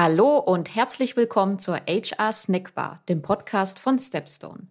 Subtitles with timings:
[0.00, 4.68] Hallo und herzlich willkommen zur HR Snackbar, dem Podcast von Stepstone.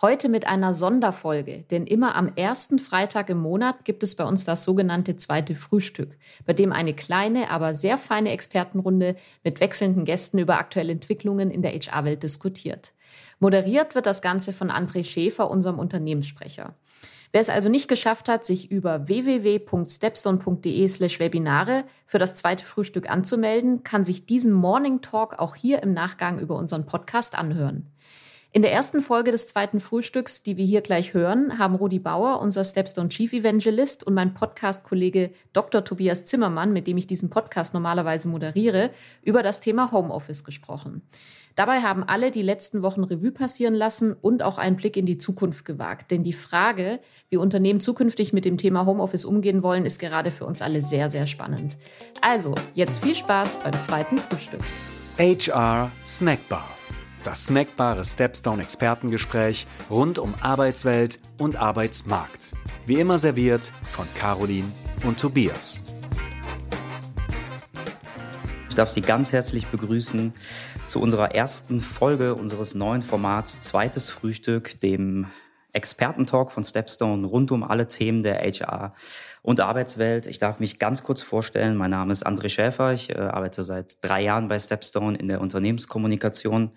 [0.00, 4.44] Heute mit einer Sonderfolge, denn immer am ersten Freitag im Monat gibt es bei uns
[4.44, 10.38] das sogenannte zweite Frühstück, bei dem eine kleine, aber sehr feine Expertenrunde mit wechselnden Gästen
[10.38, 12.92] über aktuelle Entwicklungen in der HR-Welt diskutiert.
[13.40, 16.76] Moderiert wird das Ganze von André Schäfer, unserem Unternehmenssprecher.
[17.30, 23.10] Wer es also nicht geschafft hat, sich über www.stepstone.de slash Webinare für das zweite Frühstück
[23.10, 27.90] anzumelden, kann sich diesen Morning Talk auch hier im Nachgang über unseren Podcast anhören.
[28.50, 32.40] In der ersten Folge des zweiten Frühstücks, die wir hier gleich hören, haben Rudi Bauer,
[32.40, 35.84] unser Stepstone Chief Evangelist und mein Podcast-Kollege Dr.
[35.84, 41.02] Tobias Zimmermann, mit dem ich diesen Podcast normalerweise moderiere, über das Thema Homeoffice gesprochen.
[41.58, 45.18] Dabei haben alle die letzten Wochen Revue passieren lassen und auch einen Blick in die
[45.18, 46.12] Zukunft gewagt.
[46.12, 47.00] Denn die Frage,
[47.30, 51.10] wie Unternehmen zukünftig mit dem Thema Homeoffice umgehen wollen, ist gerade für uns alle sehr,
[51.10, 51.76] sehr spannend.
[52.20, 54.60] Also, jetzt viel Spaß beim zweiten Frühstück.
[55.18, 56.64] HR Snackbar.
[57.24, 62.52] Das snackbare Stepstone Expertengespräch rund um Arbeitswelt und Arbeitsmarkt.
[62.86, 64.68] Wie immer serviert von Caroline
[65.02, 65.82] und Tobias.
[68.78, 70.32] Ich darf Sie ganz herzlich begrüßen
[70.86, 75.26] zu unserer ersten Folge unseres neuen Formats Zweites Frühstück, dem
[75.72, 78.94] Expertentalk von Stepstone rund um alle Themen der HR
[79.42, 80.28] und Arbeitswelt.
[80.28, 81.76] Ich darf mich ganz kurz vorstellen.
[81.76, 82.92] Mein Name ist André Schäfer.
[82.92, 86.70] Ich äh, arbeite seit drei Jahren bei Stepstone in der Unternehmenskommunikation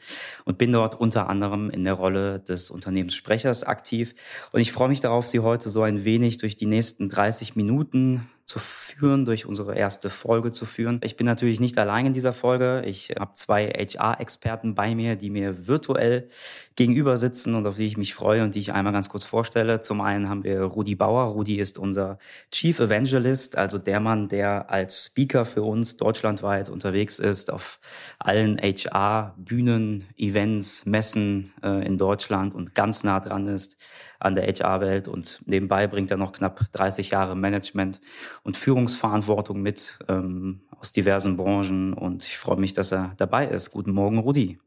[0.43, 4.15] und bin dort unter anderem in der Rolle des Unternehmenssprechers aktiv.
[4.51, 8.27] Und ich freue mich darauf, Sie heute so ein wenig durch die nächsten 30 Minuten
[8.45, 10.99] zu führen, durch unsere erste Folge zu führen.
[11.03, 12.83] Ich bin natürlich nicht allein in dieser Folge.
[12.85, 16.27] Ich habe zwei HR-Experten bei mir, die mir virtuell
[16.75, 19.81] gegenüber sitzen und auf die ich mich freue und die ich einmal ganz kurz vorstelle.
[19.81, 21.25] Zum einen haben wir Rudi Bauer.
[21.25, 22.17] Rudi ist unser
[22.51, 27.79] Chief Evangelist, also der Mann, der als Speaker für uns deutschlandweit unterwegs ist, auf
[28.19, 33.77] allen HR-Bühnen, Events, Messen äh, in Deutschland und ganz nah dran ist
[34.21, 37.99] an der HR-Welt und nebenbei bringt er noch knapp 30 Jahre Management
[38.43, 43.71] und Führungsverantwortung mit ähm, aus diversen Branchen und ich freue mich, dass er dabei ist.
[43.71, 44.59] Guten Morgen, Rudi.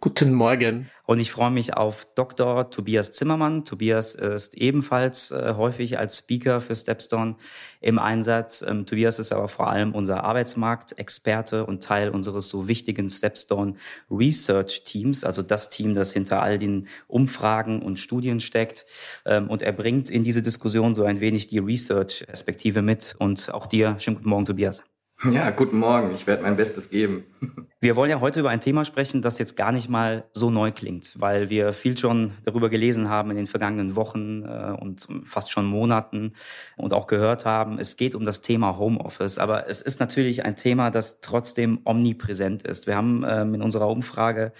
[0.00, 0.88] Guten Morgen.
[1.06, 2.70] Und ich freue mich auf Dr.
[2.70, 3.64] Tobias Zimmermann.
[3.64, 7.34] Tobias ist ebenfalls äh, häufig als Speaker für Stepstone
[7.80, 8.62] im Einsatz.
[8.62, 13.74] Ähm, Tobias ist aber vor allem unser Arbeitsmarktexperte und Teil unseres so wichtigen Stepstone
[14.08, 18.86] Research Teams, also das Team, das hinter all den Umfragen und Studien steckt.
[19.26, 23.16] Ähm, und er bringt in diese Diskussion so ein wenig die Research-Perspektive mit.
[23.18, 24.84] Und auch dir, schönen guten Morgen, Tobias.
[25.24, 26.12] Ja, guten Morgen.
[26.12, 27.24] Ich werde mein Bestes geben.
[27.80, 30.72] Wir wollen ja heute über ein Thema sprechen, das jetzt gar nicht mal so neu
[30.72, 35.52] klingt, weil wir viel schon darüber gelesen haben in den vergangenen Wochen äh, und fast
[35.52, 36.32] schon Monaten
[36.76, 37.78] und auch gehört haben.
[37.78, 42.64] Es geht um das Thema Homeoffice, aber es ist natürlich ein Thema, das trotzdem omnipräsent
[42.64, 42.88] ist.
[42.88, 44.50] Wir haben ähm, in unserer Umfrage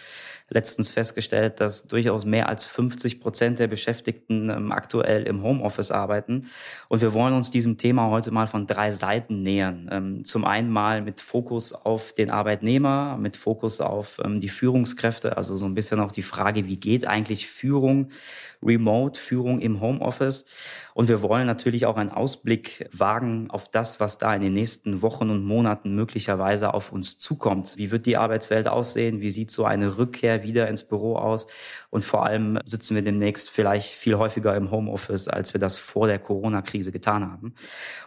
[0.48, 6.46] letztens festgestellt, dass durchaus mehr als 50 Prozent der Beschäftigten ähm, aktuell im Homeoffice arbeiten.
[6.88, 9.88] Und wir wollen uns diesem Thema heute mal von drei Seiten nähern.
[9.90, 15.36] Ähm, zum einen mal mit Fokus auf den Arbeitnehmer, mit Fokus auf ähm, die Führungskräfte,
[15.36, 18.09] also so ein bisschen auch die Frage, wie geht eigentlich Führung
[18.62, 20.47] Remote, Führung im Homeoffice.
[20.98, 25.00] Und wir wollen natürlich auch einen Ausblick wagen auf das, was da in den nächsten
[25.00, 27.75] Wochen und Monaten möglicherweise auf uns zukommt.
[27.76, 29.20] Wie wird die Arbeitswelt aussehen?
[29.20, 31.47] Wie sieht so eine Rückkehr wieder ins Büro aus?
[31.91, 36.08] Und vor allem sitzen wir demnächst vielleicht viel häufiger im Homeoffice, als wir das vor
[36.08, 37.54] der Corona-Krise getan haben.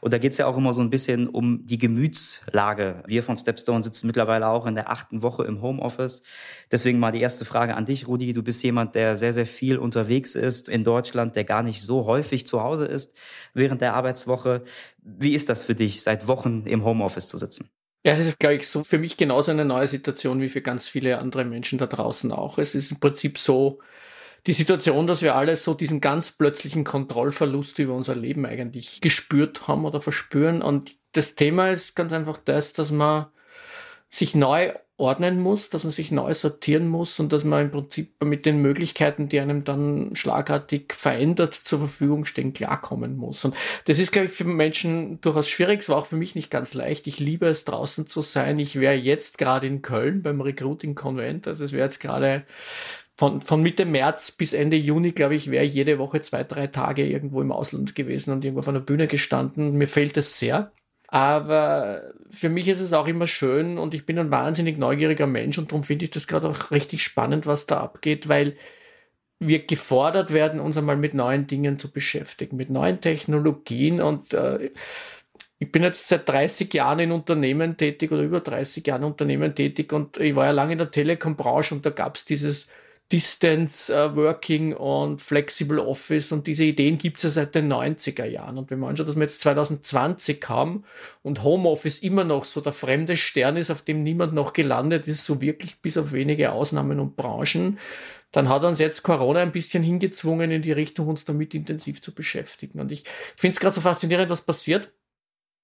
[0.01, 3.03] Und da geht es ja auch immer so ein bisschen um die Gemütslage.
[3.07, 6.23] Wir von Stepstone sitzen mittlerweile auch in der achten Woche im Homeoffice.
[6.69, 8.33] Deswegen mal die erste Frage an dich, Rudi.
[8.33, 12.05] Du bist jemand, der sehr, sehr viel unterwegs ist in Deutschland, der gar nicht so
[12.05, 13.17] häufig zu Hause ist
[13.53, 14.63] während der Arbeitswoche.
[15.01, 17.69] Wie ist das für dich, seit Wochen im Homeoffice zu sitzen?
[18.03, 20.89] Ja, es ist, glaube ich, so für mich genauso eine neue Situation wie für ganz
[20.89, 22.57] viele andere Menschen da draußen auch.
[22.57, 23.79] Es ist im Prinzip so
[24.47, 29.67] die Situation, dass wir alle so diesen ganz plötzlichen Kontrollverlust über unser Leben eigentlich gespürt
[29.67, 30.63] haben oder verspüren.
[30.63, 33.27] Und das Thema ist ganz einfach das, dass man
[34.09, 38.23] sich neu ordnen muss, dass man sich neu sortieren muss und dass man im Prinzip
[38.23, 43.43] mit den Möglichkeiten, die einem dann schlagartig verändert zur Verfügung stehen, klarkommen muss.
[43.43, 43.55] Und
[43.85, 45.81] das ist, glaube ich, für Menschen durchaus schwierig.
[45.81, 47.07] Es war auch für mich nicht ganz leicht.
[47.07, 48.59] Ich liebe es, draußen zu sein.
[48.59, 51.47] Ich wäre jetzt gerade in Köln beim Recruiting-Konvent.
[51.47, 52.45] Also es wäre jetzt gerade
[53.17, 57.05] von, von Mitte März bis Ende Juni, glaube ich, wäre jede Woche zwei, drei Tage
[57.05, 59.73] irgendwo im Ausland gewesen und irgendwo von der Bühne gestanden.
[59.73, 60.71] Mir fehlt es sehr.
[61.11, 65.57] Aber für mich ist es auch immer schön und ich bin ein wahnsinnig neugieriger Mensch
[65.57, 68.57] und darum finde ich das gerade auch richtig spannend, was da abgeht, weil
[69.39, 74.71] wir gefordert werden, uns einmal mit neuen Dingen zu beschäftigen, mit neuen Technologien und äh,
[75.59, 79.55] Ich bin jetzt seit 30 Jahren in Unternehmen tätig oder über 30 Jahren in Unternehmen
[79.55, 82.67] tätig und ich war ja lange in der Telekom-Branche und da gab es dieses
[83.11, 88.25] Distance uh, Working und Flexible Office und diese Ideen gibt es ja seit den 90er
[88.25, 88.57] Jahren.
[88.57, 90.83] Und wenn man anschaut, dass wir jetzt 2020 haben
[91.21, 95.25] und Homeoffice immer noch so der fremde Stern ist, auf dem niemand noch gelandet ist,
[95.25, 97.77] so wirklich bis auf wenige Ausnahmen und Branchen,
[98.31, 102.13] dann hat uns jetzt Corona ein bisschen hingezwungen in die Richtung, uns damit intensiv zu
[102.13, 102.79] beschäftigen.
[102.79, 103.03] Und ich
[103.35, 104.91] finde es gerade so faszinierend, was passiert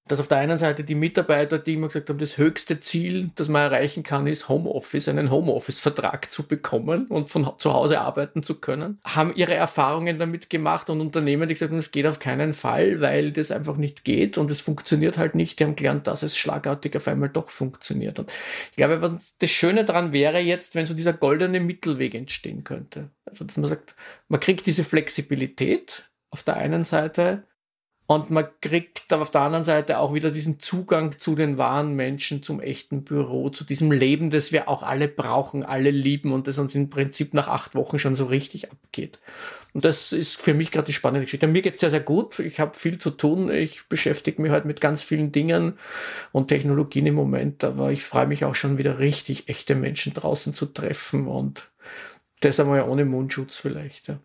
[0.08, 3.48] dass auf der einen Seite die Mitarbeiter, die immer gesagt haben, das höchste Ziel, das
[3.48, 8.60] man erreichen kann, ist Homeoffice, einen Homeoffice-Vertrag zu bekommen und von zu Hause arbeiten zu
[8.60, 12.54] können, haben ihre Erfahrungen damit gemacht und Unternehmen, die gesagt haben, es geht auf keinen
[12.54, 15.60] Fall, weil das einfach nicht geht und es funktioniert halt nicht.
[15.60, 18.20] Die haben gelernt, dass es schlagartig auf einmal doch funktioniert.
[18.20, 18.32] Und
[18.72, 23.10] ich glaube, das Schöne daran wäre jetzt, wenn so dieser goldene Mittelweg entstehen könnte.
[23.26, 23.96] Also, dass man sagt,
[24.28, 27.44] man kriegt diese Flexibilität auf der einen Seite,
[28.10, 32.42] und man kriegt auf der anderen Seite auch wieder diesen Zugang zu den wahren Menschen,
[32.42, 36.58] zum echten Büro, zu diesem Leben, das wir auch alle brauchen, alle lieben und das
[36.58, 39.20] uns im Prinzip nach acht Wochen schon so richtig abgeht.
[39.74, 41.48] Und das ist für mich gerade die spannende Geschichte.
[41.48, 42.40] Mir geht's sehr, sehr gut.
[42.40, 43.52] Ich habe viel zu tun.
[43.52, 45.74] Ich beschäftige mich halt mit ganz vielen Dingen
[46.32, 50.54] und Technologien im Moment, aber ich freue mich auch schon wieder richtig, echte Menschen draußen
[50.54, 51.70] zu treffen und
[52.40, 54.08] das einmal ohne Mundschutz vielleicht.
[54.08, 54.20] Ja.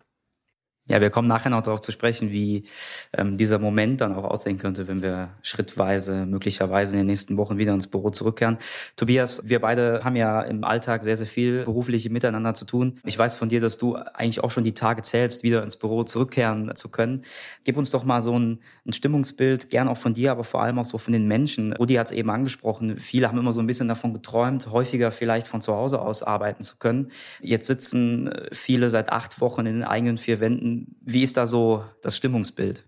[0.85, 2.65] Ja, wir kommen nachher noch darauf zu sprechen, wie
[3.13, 7.57] ähm, dieser Moment dann auch aussehen könnte, wenn wir schrittweise, möglicherweise in den nächsten Wochen
[7.57, 8.57] wieder ins Büro zurückkehren.
[8.97, 12.99] Tobias, wir beide haben ja im Alltag sehr, sehr viel berufliche miteinander zu tun.
[13.05, 16.03] Ich weiß von dir, dass du eigentlich auch schon die Tage zählst, wieder ins Büro
[16.03, 17.23] zurückkehren zu können.
[17.63, 20.79] Gib uns doch mal so ein, ein Stimmungsbild, gern auch von dir, aber vor allem
[20.79, 21.71] auch so von den Menschen.
[21.71, 25.47] Rudi hat es eben angesprochen, viele haben immer so ein bisschen davon geträumt, häufiger vielleicht
[25.47, 27.09] von zu Hause aus arbeiten zu können.
[27.39, 31.45] Jetzt sitzen äh, viele seit acht Wochen in den eigenen vier Wänden wie ist da
[31.45, 32.87] so das Stimmungsbild?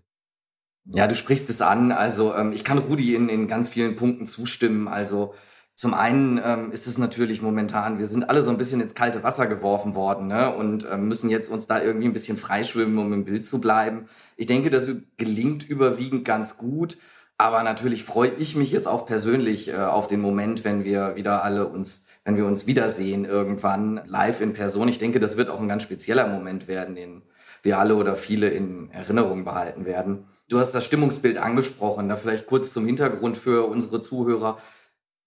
[0.92, 1.92] Ja, du sprichst es an.
[1.92, 4.86] Also ähm, ich kann Rudi in, in ganz vielen Punkten zustimmen.
[4.88, 5.34] Also
[5.74, 9.22] zum einen ähm, ist es natürlich momentan, wir sind alle so ein bisschen ins kalte
[9.22, 10.54] Wasser geworfen worden ne?
[10.54, 14.06] und ähm, müssen jetzt uns da irgendwie ein bisschen freischwimmen, um im Bild zu bleiben.
[14.36, 16.96] Ich denke, das gelingt überwiegend ganz gut.
[17.38, 21.44] Aber natürlich freue ich mich jetzt auch persönlich äh, auf den Moment, wenn wir wieder
[21.44, 24.88] alle uns, wenn wir uns wiedersehen irgendwann live in Person.
[24.88, 27.22] Ich denke, das wird auch ein ganz spezieller Moment werden, den
[27.62, 30.26] wir alle oder viele in Erinnerung behalten werden.
[30.48, 34.58] Du hast das Stimmungsbild angesprochen, da vielleicht kurz zum Hintergrund für unsere Zuhörer.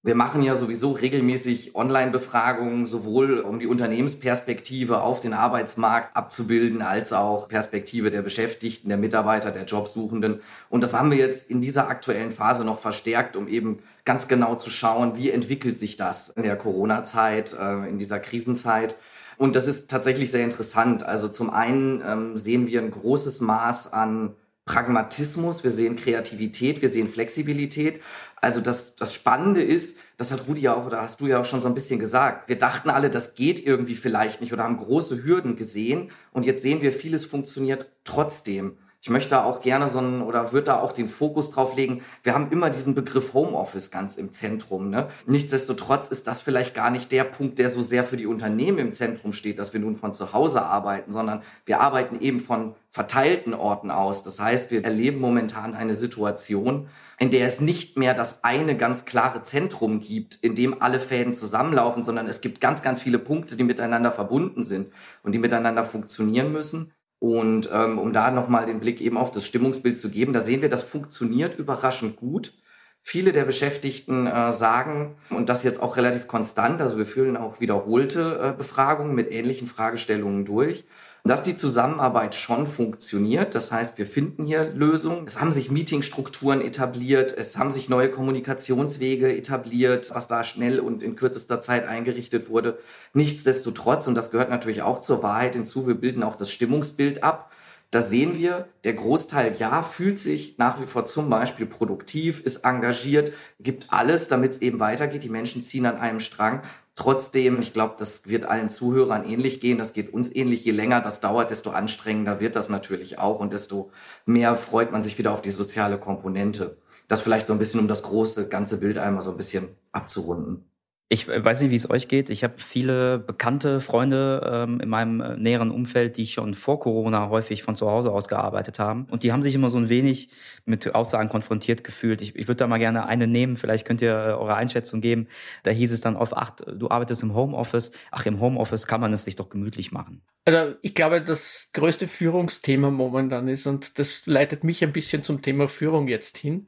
[0.02, 7.12] Wir machen ja sowieso regelmäßig Online-Befragungen, sowohl um die Unternehmensperspektive auf den Arbeitsmarkt abzubilden, als
[7.12, 10.40] auch Perspektive der Beschäftigten, der Mitarbeiter, der Jobsuchenden.
[10.70, 14.56] Und das haben wir jetzt in dieser aktuellen Phase noch verstärkt, um eben ganz genau
[14.56, 18.96] zu schauen, wie entwickelt sich das in der Corona-Zeit, äh, in dieser Krisenzeit.
[19.40, 21.02] Und das ist tatsächlich sehr interessant.
[21.04, 26.90] Also zum einen ähm, sehen wir ein großes Maß an Pragmatismus, wir sehen Kreativität, wir
[26.90, 28.02] sehen Flexibilität.
[28.42, 31.46] Also das, das Spannende ist, das hat Rudi ja auch, oder hast du ja auch
[31.46, 34.76] schon so ein bisschen gesagt, wir dachten alle, das geht irgendwie vielleicht nicht oder haben
[34.76, 38.78] große Hürden gesehen und jetzt sehen wir, vieles funktioniert trotzdem.
[39.02, 42.02] Ich möchte da auch gerne so einen oder würde da auch den Fokus drauf legen.
[42.22, 44.90] Wir haben immer diesen Begriff Homeoffice ganz im Zentrum.
[44.90, 45.08] Ne?
[45.26, 48.92] Nichtsdestotrotz ist das vielleicht gar nicht der Punkt, der so sehr für die Unternehmen im
[48.92, 53.54] Zentrum steht, dass wir nun von zu Hause arbeiten, sondern wir arbeiten eben von verteilten
[53.54, 54.22] Orten aus.
[54.22, 59.06] Das heißt, wir erleben momentan eine Situation, in der es nicht mehr das eine ganz
[59.06, 63.56] klare Zentrum gibt, in dem alle Fäden zusammenlaufen, sondern es gibt ganz, ganz viele Punkte,
[63.56, 64.92] die miteinander verbunden sind
[65.24, 66.92] und die miteinander funktionieren müssen.
[67.20, 70.62] Und ähm, um da nochmal den Blick eben auf das Stimmungsbild zu geben, da sehen
[70.62, 72.54] wir, das funktioniert überraschend gut.
[73.02, 77.60] Viele der Beschäftigten äh, sagen, und das jetzt auch relativ konstant, also wir führen auch
[77.60, 80.86] wiederholte äh, Befragungen mit ähnlichen Fragestellungen durch,
[81.24, 83.56] dass die Zusammenarbeit schon funktioniert.
[83.56, 85.26] Das heißt, wir finden hier Lösungen.
[85.28, 91.04] Es haben sich Meetingstrukturen etabliert, es haben sich neue Kommunikationswege etabliert, was da schnell und
[91.04, 92.80] in kürzester Zeit eingerichtet wurde.
[93.14, 97.52] Nichtsdestotrotz, und das gehört natürlich auch zur Wahrheit hinzu, wir bilden auch das Stimmungsbild ab.
[97.92, 102.58] Da sehen wir, der Großteil ja fühlt sich nach wie vor zum Beispiel produktiv, ist
[102.58, 105.24] engagiert, gibt alles, damit es eben weitergeht.
[105.24, 106.62] Die Menschen ziehen an einem Strang.
[107.00, 109.78] Trotzdem, ich glaube, das wird allen Zuhörern ähnlich gehen.
[109.78, 110.66] Das geht uns ähnlich.
[110.66, 113.90] Je länger das dauert, desto anstrengender wird das natürlich auch und desto
[114.26, 116.76] mehr freut man sich wieder auf die soziale Komponente.
[117.08, 120.69] Das vielleicht so ein bisschen, um das große ganze Bild einmal so ein bisschen abzurunden.
[121.12, 122.30] Ich weiß nicht, wie es euch geht.
[122.30, 127.30] Ich habe viele bekannte Freunde ähm, in meinem äh, näheren Umfeld, die schon vor Corona
[127.30, 129.08] häufig von zu Hause aus gearbeitet haben.
[129.10, 130.30] Und die haben sich immer so ein wenig
[130.66, 132.22] mit Aussagen konfrontiert gefühlt.
[132.22, 133.56] Ich, ich würde da mal gerne eine nehmen.
[133.56, 135.28] Vielleicht könnt ihr äh, eure Einschätzung geben.
[135.64, 137.92] Da hieß es dann oft, ach, du arbeitest im Homeoffice.
[138.12, 140.22] Ach, im Homeoffice kann man es sich doch gemütlich machen.
[140.46, 145.42] Also ich glaube, das größte Führungsthema momentan ist, und das leitet mich ein bisschen zum
[145.42, 146.68] Thema Führung jetzt hin.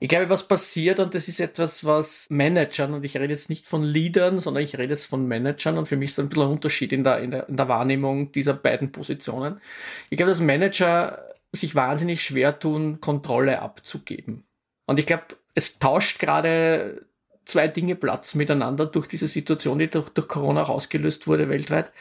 [0.00, 3.66] Ich glaube, was passiert, und das ist etwas, was Managern, und ich rede jetzt nicht
[3.66, 6.28] von von Leadern, sondern ich rede jetzt von Managern und für mich ist da ein
[6.28, 9.60] bisschen ein Unterschied in der, in der, in der Wahrnehmung dieser beiden Positionen.
[10.08, 14.44] Ich glaube, dass Manager sich wahnsinnig schwer tun, Kontrolle abzugeben.
[14.86, 15.24] Und ich glaube,
[15.54, 17.04] es tauscht gerade
[17.44, 21.92] zwei Dinge Platz miteinander durch diese Situation, die durch, durch Corona rausgelöst wurde weltweit.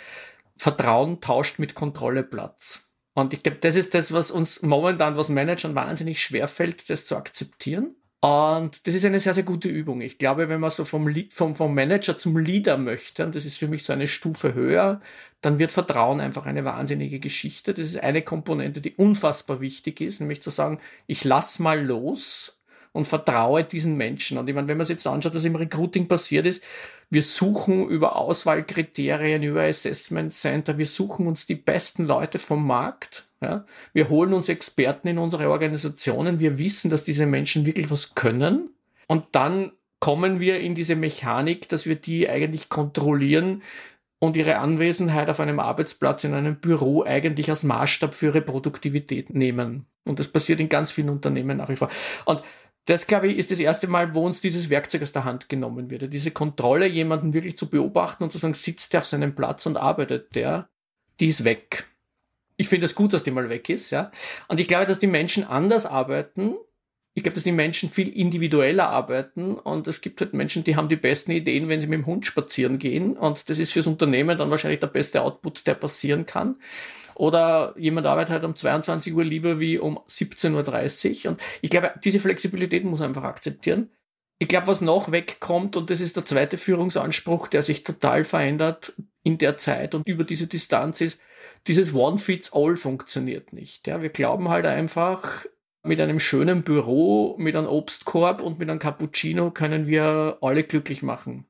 [0.55, 2.83] Vertrauen tauscht mit Kontrolle Platz.
[3.13, 7.05] Und ich glaube, das ist das, was uns momentan, was Managern wahnsinnig schwer fällt, das
[7.07, 7.95] zu akzeptieren.
[8.23, 10.01] Und das ist eine sehr, sehr gute Übung.
[10.01, 13.57] Ich glaube, wenn man so vom, vom, vom Manager zum Leader möchte, und das ist
[13.57, 15.01] für mich so eine Stufe höher,
[15.41, 17.73] dann wird Vertrauen einfach eine wahnsinnige Geschichte.
[17.73, 22.61] Das ist eine Komponente, die unfassbar wichtig ist, nämlich zu sagen, ich lass mal los
[22.91, 24.37] und vertraue diesen Menschen.
[24.37, 26.63] Und ich meine, wenn man sich jetzt anschaut, was im Recruiting passiert ist,
[27.09, 33.30] wir suchen über Auswahlkriterien, über Assessment Center, wir suchen uns die besten Leute vom Markt.
[33.41, 33.65] Ja?
[33.93, 38.69] Wir holen uns Experten in unsere Organisationen, wir wissen, dass diese Menschen wirklich was können.
[39.07, 43.61] Und dann kommen wir in diese Mechanik, dass wir die eigentlich kontrollieren
[44.19, 49.31] und ihre Anwesenheit auf einem Arbeitsplatz in einem Büro eigentlich als Maßstab für ihre Produktivität
[49.33, 49.85] nehmen.
[50.05, 51.89] Und das passiert in ganz vielen Unternehmen nach wie vor.
[52.25, 52.41] Und
[52.85, 55.89] das, glaube ich, ist das erste Mal, wo uns dieses Werkzeug aus der Hand genommen
[55.91, 56.11] wird.
[56.11, 59.77] Diese Kontrolle, jemanden wirklich zu beobachten und zu sagen, sitzt der auf seinem Platz und
[59.77, 60.67] arbeitet der,
[61.19, 61.90] die ist weg.
[62.61, 64.11] Ich finde es gut, dass die mal weg ist, ja.
[64.47, 66.53] Und ich glaube, dass die Menschen anders arbeiten.
[67.15, 70.87] Ich glaube, dass die Menschen viel individueller arbeiten und es gibt halt Menschen, die haben
[70.87, 74.37] die besten Ideen, wenn sie mit dem Hund spazieren gehen und das ist fürs Unternehmen
[74.37, 76.57] dann wahrscheinlich der beste Output, der passieren kann.
[77.15, 81.31] Oder jemand arbeitet halt um 22 Uhr lieber wie um 17.30 Uhr.
[81.31, 83.89] Und ich glaube, diese Flexibilität muss man einfach akzeptieren.
[84.41, 88.93] Ich glaube, was noch wegkommt, und das ist der zweite Führungsanspruch, der sich total verändert
[89.21, 91.21] in der Zeit und über diese Distanz ist,
[91.67, 93.85] dieses One-Fits-All funktioniert nicht.
[93.85, 95.45] Ja, wir glauben halt einfach,
[95.83, 101.03] mit einem schönen Büro, mit einem Obstkorb und mit einem Cappuccino können wir alle glücklich
[101.03, 101.45] machen.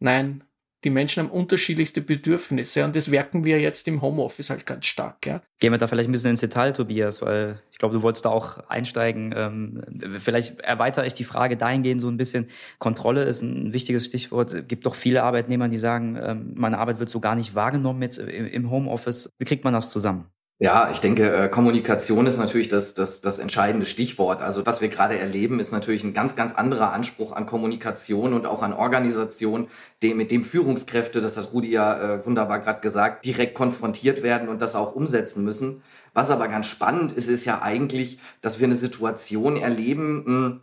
[0.00, 0.42] Nein,
[0.84, 5.26] die Menschen haben unterschiedlichste Bedürfnisse und das merken wir jetzt im Homeoffice halt ganz stark.
[5.26, 5.40] Ja.
[5.60, 8.30] Gehen wir da vielleicht ein bisschen ins Detail, Tobias, weil ich glaube, du wolltest da
[8.30, 9.32] auch einsteigen.
[9.36, 9.82] Ähm,
[10.18, 12.46] vielleicht erweitere ich die Frage dahingehend so ein bisschen.
[12.78, 14.52] Kontrolle ist ein wichtiges Stichwort.
[14.52, 18.02] Es gibt doch viele Arbeitnehmer, die sagen, ähm, meine Arbeit wird so gar nicht wahrgenommen
[18.02, 19.30] jetzt im Homeoffice.
[19.38, 20.26] Wie kriegt man das zusammen?
[20.62, 24.42] Ja, ich denke, äh, Kommunikation ist natürlich das, das, das entscheidende Stichwort.
[24.42, 28.46] Also was wir gerade erleben, ist natürlich ein ganz, ganz anderer Anspruch an Kommunikation und
[28.46, 29.66] auch an Organisation,
[30.04, 34.48] dem, mit dem Führungskräfte, das hat Rudi ja äh, wunderbar gerade gesagt, direkt konfrontiert werden
[34.48, 35.82] und das auch umsetzen müssen.
[36.14, 40.60] Was aber ganz spannend ist, ist ja eigentlich, dass wir eine Situation erleben, mh, hm,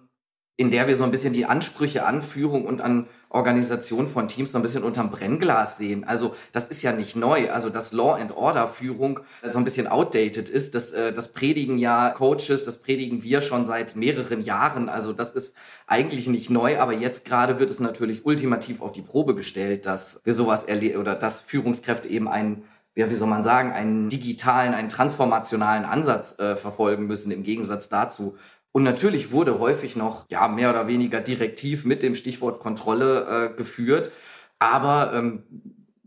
[0.59, 4.51] in der wir so ein bisschen die Ansprüche an Führung und an Organisation von Teams
[4.51, 6.03] so ein bisschen unterm Brennglas sehen.
[6.03, 7.49] Also das ist ja nicht neu.
[7.49, 11.77] Also dass Law and Order Führung so ein bisschen outdated ist, das, äh, das predigen
[11.77, 14.89] ja Coaches, das predigen wir schon seit mehreren Jahren.
[14.89, 15.55] Also das ist
[15.87, 20.19] eigentlich nicht neu, aber jetzt gerade wird es natürlich ultimativ auf die Probe gestellt, dass
[20.25, 22.63] wir sowas erleben oder dass Führungskräfte eben einen
[22.95, 27.87] ja, wie soll man sagen, einen digitalen, einen transformationalen Ansatz äh, verfolgen müssen, im Gegensatz
[27.87, 28.35] dazu,
[28.71, 33.57] und natürlich wurde häufig noch, ja, mehr oder weniger direktiv mit dem Stichwort Kontrolle äh,
[33.57, 34.11] geführt.
[34.59, 35.43] Aber ähm,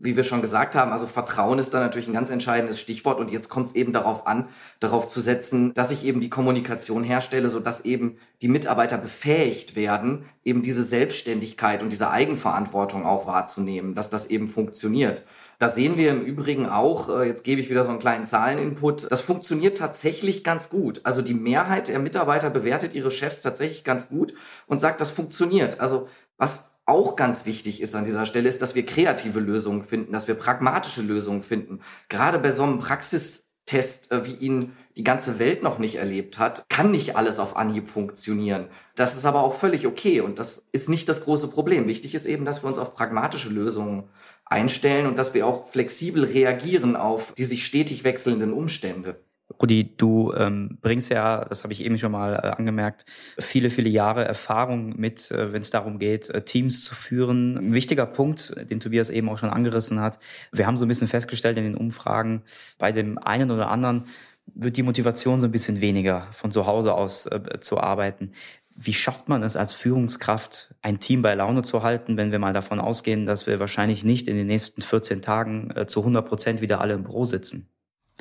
[0.03, 3.31] wie wir schon gesagt haben, also Vertrauen ist da natürlich ein ganz entscheidendes Stichwort und
[3.31, 7.49] jetzt kommt es eben darauf an, darauf zu setzen, dass ich eben die Kommunikation herstelle,
[7.49, 13.95] so dass eben die Mitarbeiter befähigt werden, eben diese Selbstständigkeit und diese Eigenverantwortung auch wahrzunehmen,
[13.95, 15.23] dass das eben funktioniert.
[15.63, 19.09] Das sehen wir im Übrigen auch, äh, jetzt gebe ich wieder so einen kleinen Zahleninput,
[19.09, 20.99] das funktioniert tatsächlich ganz gut.
[21.05, 24.33] Also die Mehrheit der Mitarbeiter bewertet ihre Chefs tatsächlich ganz gut
[24.67, 25.79] und sagt, das funktioniert.
[25.79, 30.11] Also was auch ganz wichtig ist an dieser Stelle, ist, dass wir kreative Lösungen finden,
[30.11, 31.79] dass wir pragmatische Lösungen finden.
[32.09, 36.65] Gerade bei so einem Praxistest, äh, wie ihn die ganze Welt noch nicht erlebt hat,
[36.69, 38.67] kann nicht alles auf Anhieb funktionieren.
[38.95, 41.87] Das ist aber auch völlig okay und das ist nicht das große Problem.
[41.87, 44.03] Wichtig ist eben, dass wir uns auf pragmatische Lösungen
[44.45, 49.17] einstellen und dass wir auch flexibel reagieren auf die sich stetig wechselnden Umstände.
[49.61, 53.05] Rudi, du ähm, bringst ja, das habe ich eben schon mal äh, angemerkt,
[53.37, 57.57] viele, viele Jahre Erfahrung mit, äh, wenn es darum geht, äh, Teams zu führen.
[57.57, 60.17] Ein wichtiger Punkt, den Tobias eben auch schon angerissen hat.
[60.51, 62.41] Wir haben so ein bisschen festgestellt in den Umfragen,
[62.77, 64.05] bei dem einen oder anderen
[64.45, 68.31] wird die Motivation so ein bisschen weniger, von zu Hause aus äh, zu arbeiten.
[68.75, 72.53] Wie schafft man es als Führungskraft, ein Team bei Laune zu halten, wenn wir mal
[72.53, 76.61] davon ausgehen, dass wir wahrscheinlich nicht in den nächsten 14 Tagen äh, zu 100 Prozent
[76.61, 77.69] wieder alle im Büro sitzen?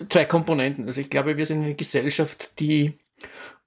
[0.09, 0.87] Zwei Komponenten.
[0.87, 2.95] Also ich glaube, wir sind eine Gesellschaft, die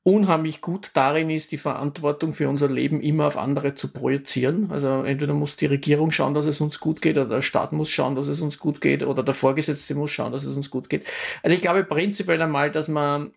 [0.05, 4.69] unheimlich gut darin ist, die Verantwortung für unser Leben immer auf andere zu projizieren.
[4.69, 7.89] Also entweder muss die Regierung schauen, dass es uns gut geht, oder der Staat muss
[7.89, 10.89] schauen, dass es uns gut geht, oder der Vorgesetzte muss schauen, dass es uns gut
[10.89, 11.07] geht.
[11.41, 13.31] Also ich glaube prinzipiell einmal, dass man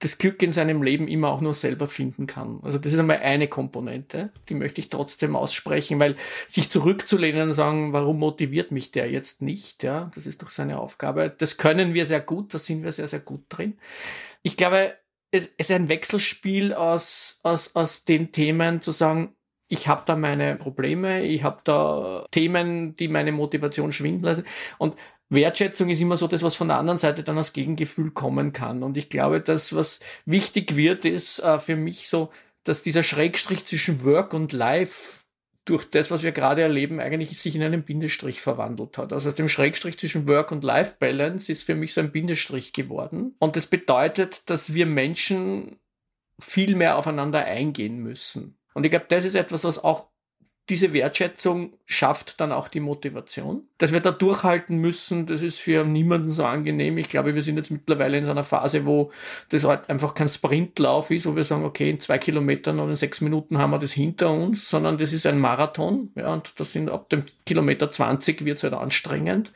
[0.00, 2.58] das Glück in seinem Leben immer auch nur selber finden kann.
[2.62, 6.16] Also das ist einmal eine Komponente, die möchte ich trotzdem aussprechen, weil
[6.48, 10.80] sich zurückzulehnen und sagen, warum motiviert mich der jetzt nicht, ja, das ist doch seine
[10.80, 11.32] Aufgabe.
[11.38, 13.78] Das können wir sehr gut, da sind wir sehr, sehr gut drin.
[14.42, 14.94] Ich glaube,
[15.30, 19.34] es, ist ein Wechselspiel aus, aus, aus den Themen zu sagen,
[19.68, 24.44] ich habe da meine Probleme, ich habe da Themen, die meine Motivation schwinden lassen.
[24.78, 24.96] Und
[25.28, 28.82] Wertschätzung ist immer so das, was von der anderen Seite dann als Gegengefühl kommen kann.
[28.82, 32.30] Und ich glaube, das, was wichtig wird, ist äh, für mich so,
[32.64, 35.24] dass dieser Schrägstrich zwischen Work und Life
[35.68, 39.12] durch das, was wir gerade erleben, eigentlich sich in einen Bindestrich verwandelt hat.
[39.12, 42.72] Also aus dem Schrägstrich zwischen Work und Life Balance ist für mich so ein Bindestrich
[42.72, 43.34] geworden.
[43.38, 45.78] Und das bedeutet, dass wir Menschen
[46.40, 48.58] viel mehr aufeinander eingehen müssen.
[48.74, 50.08] Und ich glaube, das ist etwas, was auch
[50.68, 53.66] diese Wertschätzung schafft dann auch die Motivation.
[53.78, 56.98] Dass wir da durchhalten müssen, das ist für niemanden so angenehm.
[56.98, 59.10] Ich glaube, wir sind jetzt mittlerweile in so einer Phase, wo
[59.48, 62.96] das halt einfach kein Sprintlauf ist, wo wir sagen, okay, in zwei Kilometern oder in
[62.96, 66.10] sechs Minuten haben wir das hinter uns, sondern das ist ein Marathon.
[66.14, 69.52] Ja, und das sind ab dem Kilometer 20 wird es halt anstrengend.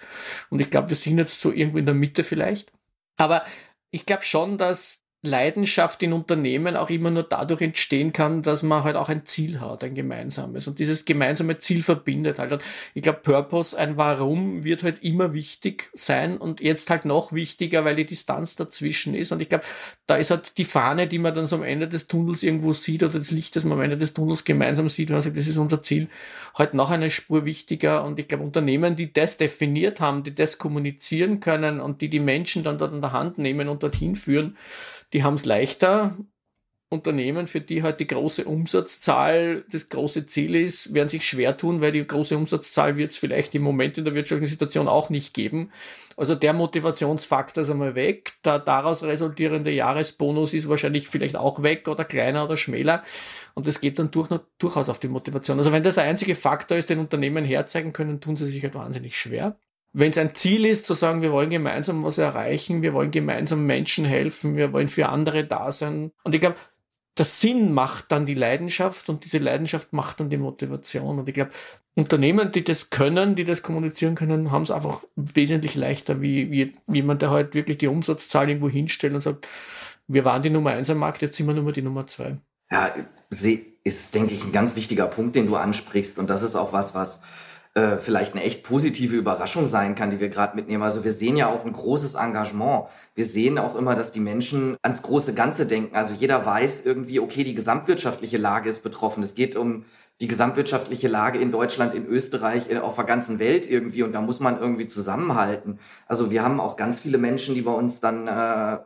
[0.49, 2.73] Und ich glaube, wir sind jetzt so irgendwo in der Mitte vielleicht.
[3.19, 3.45] Aber
[3.91, 8.83] ich glaube schon, dass Leidenschaft in Unternehmen auch immer nur dadurch entstehen kann, dass man
[8.83, 10.67] halt auch ein Ziel hat, ein gemeinsames.
[10.67, 12.51] Und dieses gemeinsame Ziel verbindet halt.
[12.51, 12.63] Und
[12.95, 17.85] ich glaube, Purpose, ein Warum, wird halt immer wichtig sein und jetzt halt noch wichtiger,
[17.85, 19.31] weil die Distanz dazwischen ist.
[19.31, 19.65] Und ich glaube,
[20.09, 23.05] da ist halt die Fahne, die man dann so am Ende des Tunnels irgendwo sieht
[23.05, 25.47] oder das Licht, das man am Ende des Tunnels gemeinsam sieht, und man sagt, das
[25.47, 26.09] ist unser Ziel,
[26.59, 28.03] halt noch eine Spur wichtiger.
[28.05, 32.19] Und ich glaube, Unternehmen, die das definiert haben, die das kommunizieren können und die die
[32.19, 34.57] Menschen dann dort in der Hand nehmen und dorthin führen,
[35.13, 36.17] die haben es leichter.
[36.93, 41.81] Unternehmen, für die halt die große Umsatzzahl das große Ziel ist, werden sich schwer tun,
[41.81, 45.33] weil die große Umsatzzahl wird es vielleicht im Moment in der wirtschaftlichen Situation auch nicht
[45.33, 45.73] geben.
[46.17, 48.35] Also der Motivationsfaktor ist einmal weg.
[48.45, 53.03] Der daraus resultierende Jahresbonus ist wahrscheinlich vielleicht auch weg oder kleiner oder schmäler.
[53.55, 54.29] Und das geht dann durch,
[54.59, 55.59] durchaus auf die Motivation.
[55.59, 58.75] Also wenn das der einzige Faktor ist, den Unternehmen herzeigen können, tun sie sich halt
[58.75, 59.57] wahnsinnig schwer
[59.93, 63.67] wenn es ein Ziel ist, zu sagen, wir wollen gemeinsam was erreichen, wir wollen gemeinsam
[63.67, 66.13] Menschen helfen, wir wollen für andere da sein.
[66.25, 66.57] Und ich glaube,
[67.19, 71.19] der Sinn macht dann die Leidenschaft und diese Leidenschaft macht dann die Motivation.
[71.19, 71.51] Und ich glaube,
[71.95, 76.73] Unternehmen, die das können, die das kommunizieren können, haben es einfach wesentlich leichter, wie, wie
[76.91, 79.47] jemand, der halt wirklich die Umsatzzahl irgendwo hinstellt und sagt,
[80.09, 82.39] wir waren die Nummer eins am Markt, jetzt sind wir nur mal die Nummer zwei.
[82.71, 82.95] Ja,
[83.85, 86.19] ist, denke ich, ein ganz wichtiger Punkt, den du ansprichst.
[86.19, 87.21] Und das ist auch was, was
[87.75, 90.83] äh, vielleicht eine echt positive Überraschung sein kann, die wir gerade mitnehmen.
[90.83, 92.85] Also wir sehen ja auch ein großes Engagement.
[93.15, 95.97] Wir sehen auch immer, dass die Menschen ans große Ganze denken.
[95.97, 99.23] Also jeder weiß irgendwie, okay, die gesamtwirtschaftliche Lage ist betroffen.
[99.23, 99.87] Es geht um
[100.21, 104.21] die gesamtwirtschaftliche Lage in Deutschland, in Österreich, in, auf der ganzen Welt irgendwie und da
[104.21, 105.79] muss man irgendwie zusammenhalten.
[106.07, 108.31] Also wir haben auch ganz viele Menschen, die bei uns dann äh,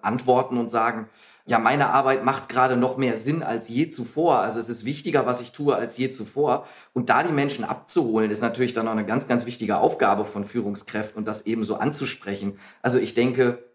[0.01, 1.09] antworten und sagen,
[1.49, 4.41] ja, meine Arbeit macht gerade noch mehr Sinn als je zuvor.
[4.41, 6.67] Also es ist wichtiger, was ich tue, als je zuvor.
[6.93, 10.45] Und da die Menschen abzuholen, ist natürlich dann auch eine ganz, ganz wichtige Aufgabe von
[10.45, 12.59] Führungskräften und das eben so anzusprechen.
[12.83, 13.66] Also ich denke,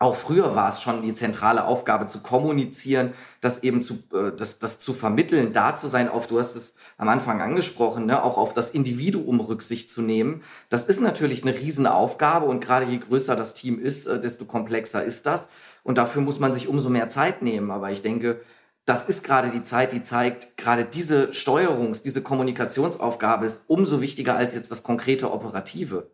[0.00, 4.58] auch früher war es schon die zentrale Aufgabe zu kommunizieren, das eben zu, äh, das,
[4.58, 8.38] das zu vermitteln, da zu sein, auf, du hast es am Anfang angesprochen, ne, auch
[8.38, 10.42] auf das Individuum Rücksicht zu nehmen.
[10.70, 15.04] Das ist natürlich eine Riesenaufgabe und gerade je größer das Team ist, äh, desto komplexer
[15.04, 15.50] ist das.
[15.82, 17.70] Und dafür muss man sich umso mehr Zeit nehmen.
[17.70, 18.40] Aber ich denke,
[18.86, 24.36] das ist gerade die Zeit, die zeigt, gerade diese Steuerungs-, diese Kommunikationsaufgabe ist umso wichtiger
[24.36, 26.10] als jetzt das konkrete Operative.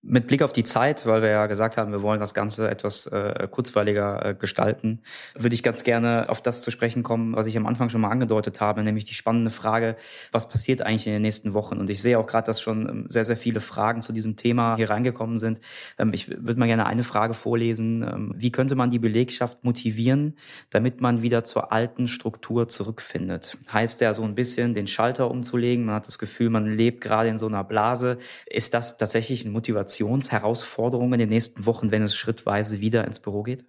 [0.00, 3.06] Mit Blick auf die Zeit, weil wir ja gesagt haben, wir wollen das Ganze etwas
[3.08, 5.00] äh, kurzweiliger äh, gestalten,
[5.34, 8.10] würde ich ganz gerne auf das zu sprechen kommen, was ich am Anfang schon mal
[8.10, 9.96] angedeutet habe, nämlich die spannende Frage,
[10.30, 11.78] was passiert eigentlich in den nächsten Wochen?
[11.78, 14.76] Und ich sehe auch gerade, dass schon ähm, sehr, sehr viele Fragen zu diesem Thema
[14.76, 15.60] hier reingekommen sind.
[15.98, 18.04] Ähm, ich würde mal gerne eine Frage vorlesen.
[18.04, 20.36] Ähm, wie könnte man die Belegschaft motivieren,
[20.70, 23.58] damit man wieder zur alten Struktur zurückfindet?
[23.72, 25.86] Heißt ja so ein bisschen, den Schalter umzulegen.
[25.86, 28.18] Man hat das Gefühl, man lebt gerade in so einer Blase.
[28.46, 29.87] Ist das tatsächlich ein Motivation?
[29.88, 33.64] Motivationsherausforderungen in den nächsten Wochen, wenn es schrittweise wieder ins Büro geht?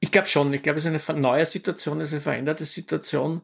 [0.00, 0.52] Ich glaube schon.
[0.52, 3.42] Ich glaube, es ist eine neue Situation, es ist eine veränderte Situation.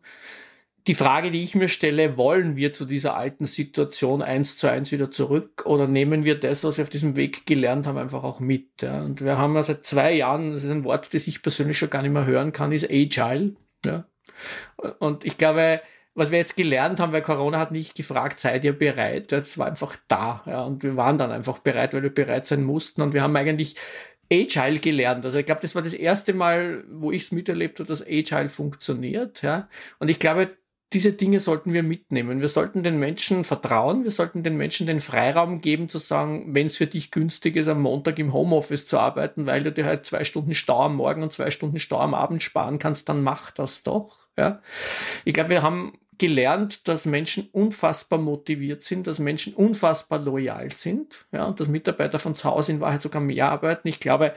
[0.88, 4.91] Die Frage, die ich mir stelle, wollen wir zu dieser alten Situation eins zu eins
[4.91, 8.41] wieder zurück oder nehmen wir das, was wir auf diesem Weg gelernt haben, einfach auch
[8.41, 8.83] mit?
[8.83, 9.03] Ja?
[9.03, 11.91] Und wir haben ja seit zwei Jahren, das ist ein Wort, das ich persönlich schon
[11.91, 13.55] gar nicht mehr hören kann, ist Agile.
[13.87, 14.07] Ja?
[14.99, 15.81] Und ich glaube,
[16.14, 19.33] was wir jetzt gelernt haben, weil Corona hat nicht gefragt, seid ihr bereit?
[19.33, 20.42] Es war einfach da.
[20.46, 23.03] Ja, und wir waren dann einfach bereit, weil wir bereit sein mussten.
[23.03, 23.77] Und wir haben eigentlich
[24.31, 25.25] Agile gelernt.
[25.25, 28.48] Also ich glaube, das war das erste Mal, wo ich es miterlebt habe, dass Agile
[28.48, 29.42] funktioniert.
[29.42, 29.68] Ja.
[29.98, 30.51] Und ich glaube,
[30.92, 32.40] diese Dinge sollten wir mitnehmen.
[32.40, 36.66] Wir sollten den Menschen vertrauen, wir sollten den Menschen den Freiraum geben zu sagen, wenn
[36.66, 40.07] es für dich günstig ist, am Montag im Homeoffice zu arbeiten, weil du dir halt
[40.07, 43.51] zwei Stunden Stau am Morgen und zwei Stunden Stau am Abend sparen kannst, dann mach
[43.51, 44.29] das doch.
[44.37, 44.61] Ja.
[45.25, 51.27] Ich glaube, wir haben gelernt, dass Menschen unfassbar motiviert sind, dass Menschen unfassbar loyal sind,
[51.33, 53.88] ja, und dass Mitarbeiter von zu Hause in Wahrheit sogar mehr arbeiten.
[53.88, 54.35] Ich glaube,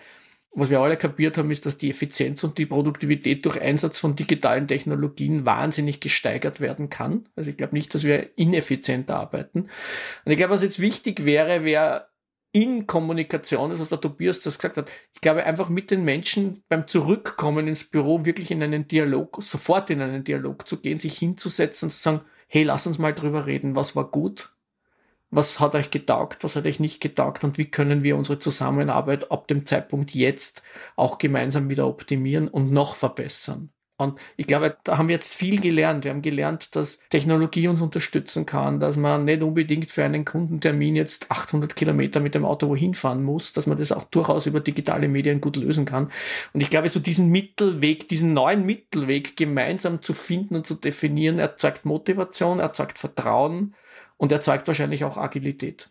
[0.57, 4.15] was wir alle kapiert haben, ist, dass die Effizienz und die Produktivität durch Einsatz von
[4.15, 7.27] digitalen Technologien wahnsinnig gesteigert werden kann.
[7.35, 9.67] Also ich glaube nicht, dass wir ineffizient arbeiten.
[10.23, 12.07] Und ich glaube, was jetzt wichtig wäre, wäre
[12.55, 14.89] in Kommunikation ist, was der Tobias das gesagt hat.
[15.13, 19.89] Ich glaube, einfach mit den Menschen beim Zurückkommen ins Büro wirklich in einen Dialog, sofort
[19.89, 23.45] in einen Dialog zu gehen, sich hinzusetzen und zu sagen, hey, lass uns mal drüber
[23.45, 24.55] reden, was war gut,
[25.31, 29.31] was hat euch getaugt, was hat euch nicht getaugt und wie können wir unsere Zusammenarbeit
[29.31, 30.63] ab dem Zeitpunkt jetzt
[30.95, 33.74] auch gemeinsam wieder optimieren und noch verbessern.
[33.97, 36.03] Und ich glaube, da haben wir jetzt viel gelernt.
[36.03, 40.97] Wir haben gelernt, dass Technologie uns unterstützen kann, dass man nicht unbedingt für einen Kundentermin
[40.97, 44.59] jetzt 800 Kilometer mit dem Auto wohin fahren muss, dass man das auch durchaus über
[44.59, 46.11] digitale Medien gut lösen kann.
[46.51, 51.39] Und ich glaube, so diesen Mittelweg, diesen neuen Mittelweg gemeinsam zu finden und zu definieren,
[51.39, 53.75] erzeugt Motivation, erzeugt Vertrauen
[54.17, 55.89] und erzeugt wahrscheinlich auch Agilität.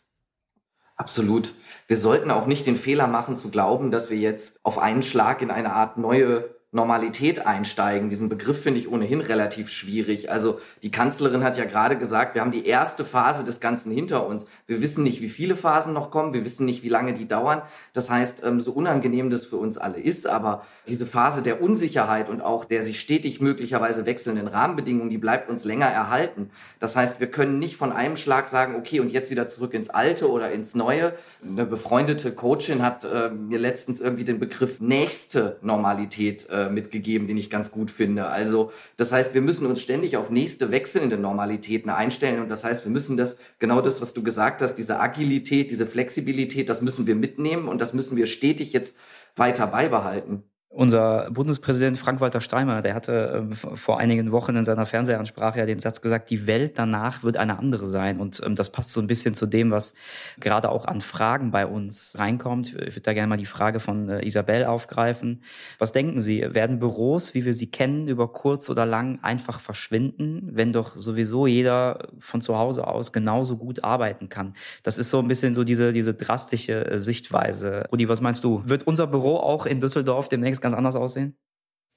[0.97, 1.55] Absolut.
[1.89, 5.43] Wir sollten auch nicht den Fehler machen zu glauben, dass wir jetzt auf einen Schlag
[5.43, 8.11] in eine Art neue Normalität einsteigen.
[8.11, 10.31] Diesen Begriff finde ich ohnehin relativ schwierig.
[10.31, 14.27] Also die Kanzlerin hat ja gerade gesagt, wir haben die erste Phase des Ganzen hinter
[14.27, 14.47] uns.
[14.67, 16.35] Wir wissen nicht, wie viele Phasen noch kommen.
[16.35, 17.63] Wir wissen nicht, wie lange die dauern.
[17.93, 22.29] Das heißt, ähm, so unangenehm das für uns alle ist, aber diese Phase der Unsicherheit
[22.29, 26.51] und auch der sich stetig möglicherweise wechselnden Rahmenbedingungen, die bleibt uns länger erhalten.
[26.81, 29.91] Das heißt, wir können nicht von einem Schlag sagen, okay, und jetzt wieder zurück ins
[29.91, 31.15] Alte oder ins Neue.
[31.47, 37.37] Eine befreundete Coachin hat äh, mir letztens irgendwie den Begriff nächste Normalität äh, mitgegeben, den
[37.37, 38.27] ich ganz gut finde.
[38.27, 42.85] Also das heißt, wir müssen uns ständig auf nächste wechselnde Normalitäten einstellen und das heißt,
[42.85, 47.07] wir müssen das, genau das, was du gesagt hast, diese Agilität, diese Flexibilität, das müssen
[47.07, 48.97] wir mitnehmen und das müssen wir stetig jetzt
[49.37, 50.45] weiter beibehalten.
[50.75, 55.79] Unser Bundespräsident Frank-Walter Steinmeier, der hatte äh, vor einigen Wochen in seiner Fernsehansprache ja den
[55.79, 58.19] Satz gesagt, die Welt danach wird eine andere sein.
[58.19, 59.95] Und ähm, das passt so ein bisschen zu dem, was
[60.41, 62.75] gerade auch an Fragen bei uns reinkommt.
[62.75, 65.43] Ich würde da gerne mal die Frage von äh, Isabel aufgreifen.
[65.79, 70.49] Was denken Sie, werden Büros, wie wir sie kennen, über kurz oder lang einfach verschwinden,
[70.55, 74.55] wenn doch sowieso jeder von zu Hause aus genauso gut arbeiten kann?
[74.83, 77.85] Das ist so ein bisschen so diese, diese drastische äh, Sichtweise.
[77.93, 78.61] Rudi, was meinst du?
[78.65, 81.37] Wird unser Büro auch in Düsseldorf demnächst ganz anders aussehen?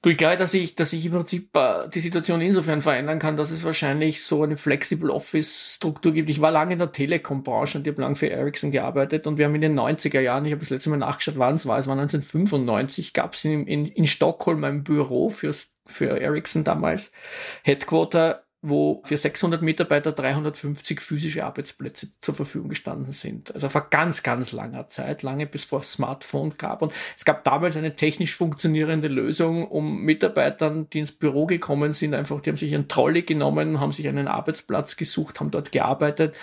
[0.00, 3.36] Du, ich glaube, dass ich, dass ich im Prinzip äh, die Situation insofern verändern kann,
[3.36, 6.30] dass es wahrscheinlich so eine Flexible Office Struktur gibt.
[6.30, 9.46] Ich war lange in der Telekom-Branche und ich habe lange für Ericsson gearbeitet und wir
[9.46, 11.88] haben in den 90er Jahren, ich habe das letzte Mal nachgeschaut, wann es war, es
[11.88, 17.10] war 1995, gab es in, in, in Stockholm ein Büro fürs, für Ericsson damals,
[17.64, 23.54] Headquarter wo für 600 Mitarbeiter 350 physische Arbeitsplätze zur Verfügung gestanden sind.
[23.54, 26.82] Also vor ganz, ganz langer Zeit, lange bis vor Smartphone gab.
[26.82, 32.14] Und es gab damals eine technisch funktionierende Lösung, um Mitarbeitern, die ins Büro gekommen sind,
[32.14, 36.34] einfach, die haben sich einen Trolley genommen, haben sich einen Arbeitsplatz gesucht, haben dort gearbeitet,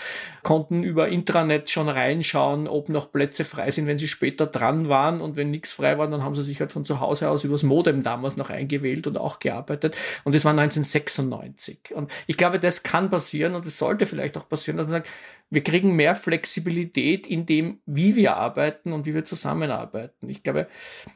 [0.41, 5.19] konnten über Intranet schon reinschauen, ob noch Plätze frei sind, wenn sie später dran waren.
[5.19, 7.63] Und wenn nichts frei war, dann haben sie sich halt von zu Hause aus übers
[7.63, 9.97] Modem damals noch eingewählt und auch gearbeitet.
[10.23, 11.93] Und das war 1996.
[11.93, 14.97] Und und ich glaube, das kann passieren und es sollte vielleicht auch passieren, dass man
[14.97, 15.09] sagt,
[15.51, 20.27] wir kriegen mehr Flexibilität in dem, wie wir arbeiten und wie wir zusammenarbeiten.
[20.27, 20.67] Ich glaube,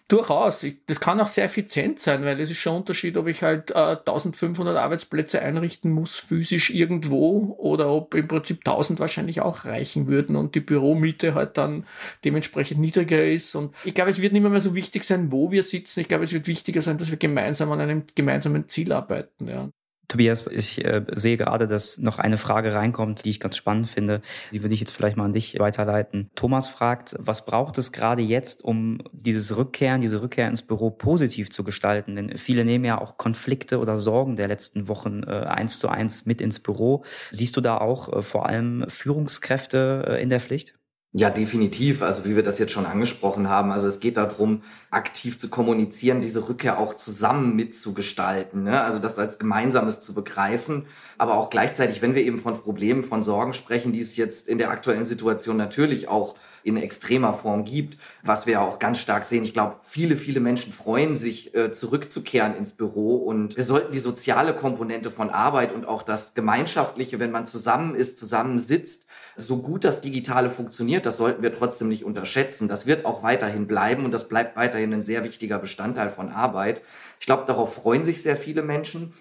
[0.07, 3.27] durchaus, ich, das kann auch sehr effizient sein, weil es ist schon ein Unterschied, ob
[3.27, 9.41] ich halt äh, 1500 Arbeitsplätze einrichten muss, physisch irgendwo, oder ob im Prinzip 1000 wahrscheinlich
[9.41, 11.85] auch reichen würden und die Büromiete halt dann
[12.23, 13.55] dementsprechend niedriger ist.
[13.55, 16.01] Und ich glaube, es wird nicht mehr so wichtig sein, wo wir sitzen.
[16.01, 19.47] Ich glaube, es wird wichtiger sein, dass wir gemeinsam an einem gemeinsamen Ziel arbeiten.
[19.47, 19.69] Ja.
[20.09, 24.21] Tobias, ich äh, sehe gerade, dass noch eine Frage reinkommt, die ich ganz spannend finde.
[24.51, 26.31] Die würde ich jetzt vielleicht mal an dich weiterleiten.
[26.33, 31.51] Thomas fragt, was braucht es gerade jetzt, um dieses Rückkehren, diese Rückkehr ins Büro positiv
[31.51, 32.15] zu gestalten?
[32.15, 36.25] Denn viele nehmen ja auch Konflikte oder Sorgen der letzten Wochen äh, eins zu eins
[36.25, 37.03] mit ins Büro.
[37.29, 40.78] Siehst du da auch äh, vor allem Führungskräfte äh, in der Pflicht?
[41.11, 42.03] Ja, definitiv.
[42.03, 43.71] Also wie wir das jetzt schon angesprochen haben.
[43.71, 48.61] Also es geht darum, aktiv zu kommunizieren, diese Rückkehr auch zusammen mitzugestalten.
[48.61, 48.79] Ne?
[48.81, 50.85] Also das als Gemeinsames zu begreifen.
[51.17, 54.59] Aber auch gleichzeitig, wenn wir eben von Problemen, von Sorgen sprechen, die es jetzt in
[54.59, 59.43] der aktuellen Situation natürlich auch in extremer Form gibt, was wir auch ganz stark sehen.
[59.43, 63.99] Ich glaube, viele, viele Menschen freuen sich, äh, zurückzukehren ins Büro und wir sollten die
[63.99, 69.05] soziale Komponente von Arbeit und auch das Gemeinschaftliche, wenn man zusammen ist, zusammen sitzt,
[69.39, 72.67] so gut das Digitale funktioniert, das sollten wir trotzdem nicht unterschätzen.
[72.67, 76.81] Das wird auch weiterhin bleiben und das bleibt weiterhin ein sehr wichtiger Bestandteil von Arbeit.
[77.19, 79.13] Ich glaube, darauf freuen sich sehr viele Menschen.